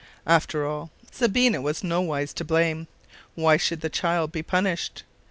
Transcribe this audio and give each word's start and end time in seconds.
After 0.25 0.65
all, 0.65 0.89
Sabina 1.11 1.61
was 1.61 1.83
nowise 1.83 2.33
to 2.33 2.43
blame: 2.43 2.87
why 3.35 3.57
should 3.57 3.81
the 3.81 3.87
child 3.89 4.31
be 4.31 4.41
punished? 4.41 5.03